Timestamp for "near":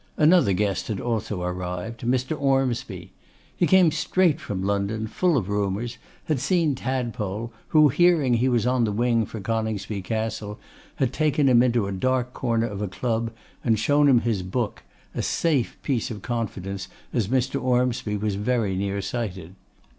18.75-19.03